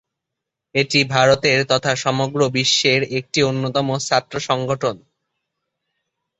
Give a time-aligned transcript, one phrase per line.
[0.75, 4.95] এটি ভারতের তথা সমগ্র বিশ্বের একটি অন্যতম ছাত্র সংগঠন।